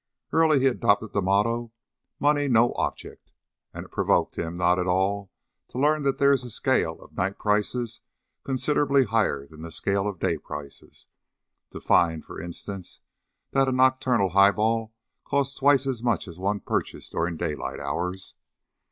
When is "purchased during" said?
16.61-17.37